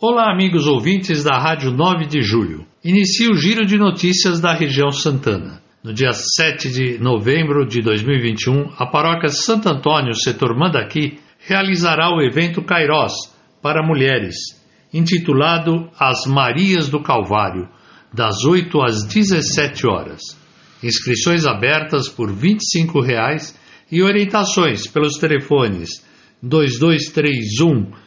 [0.00, 2.64] Olá, amigos ouvintes da Rádio 9 de Julho.
[2.84, 5.60] Inicia o giro de notícias da região Santana.
[5.82, 12.22] No dia 7 de novembro de 2021, a paróquia Santo Antônio, setor Mandaqui, realizará o
[12.22, 13.10] evento Cairós
[13.60, 14.36] para mulheres,
[14.94, 17.68] intitulado As Marias do Calvário,
[18.14, 20.20] das 8 às 17 horas.
[20.80, 23.58] Inscrições abertas por R$ 25 reais
[23.90, 25.90] e orientações pelos telefones
[26.40, 28.06] 2231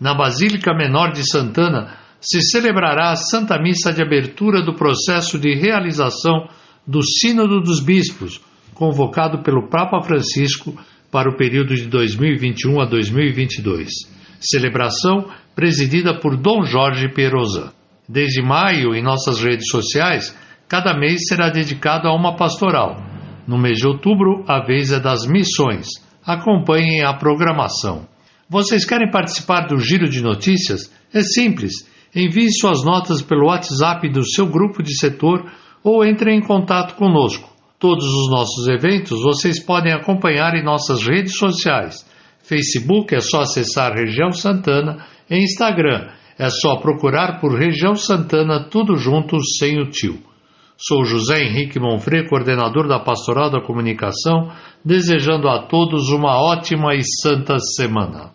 [0.00, 5.54] na Basílica Menor de Santana, se celebrará a Santa Missa de abertura do processo de
[5.54, 6.48] realização
[6.86, 8.40] do Sínodo dos Bispos,
[8.74, 10.74] convocado pelo Papa Francisco
[11.10, 13.88] para o período de 2021 a 2022.
[14.40, 17.72] Celebração presidida por Dom Jorge Perozan.
[18.08, 20.36] Desde maio, em nossas redes sociais,
[20.68, 23.00] cada mês será dedicado a uma pastoral.
[23.46, 25.86] No mês de outubro, a vez é das missões.
[26.26, 28.06] Acompanhem a programação.
[28.48, 30.92] Vocês querem participar do Giro de Notícias?
[31.14, 31.72] É simples.
[32.14, 35.50] Envie suas notas pelo WhatsApp do seu grupo de setor
[35.82, 37.48] ou entre em contato conosco.
[37.80, 42.04] Todos os nossos eventos vocês podem acompanhar em nossas redes sociais.
[42.42, 48.96] Facebook é só acessar Região Santana e Instagram é só procurar por Região Santana tudo
[48.96, 50.18] junto sem o tio.
[50.76, 54.50] Sou José Henrique Monfre, coordenador da Pastoral da Comunicação,
[54.84, 58.32] desejando a todos uma ótima e santa semana.